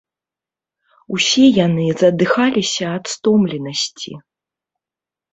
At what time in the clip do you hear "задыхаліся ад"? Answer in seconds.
2.01-3.05